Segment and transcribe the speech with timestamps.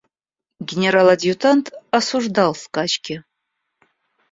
[0.69, 1.65] Генерал-адъютант
[1.97, 3.15] осуждал скачки.